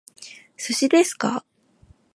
[0.57, 1.45] 寿司ですか？